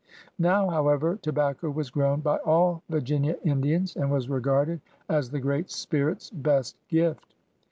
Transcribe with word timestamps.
Now, 0.39 0.67
however, 0.67 1.19
tobacco 1.21 1.69
was 1.69 1.91
grown 1.91 2.21
by 2.21 2.37
all 2.37 2.81
Virginia 2.89 3.37
In 3.43 3.61
dians, 3.61 3.95
and 3.95 4.09
was 4.11 4.31
regarded 4.31 4.81
as 5.07 5.29
the 5.29 5.39
Great 5.39 5.69
Spirit's 5.69 6.31
best 6.31 6.75
gift. 6.89 7.35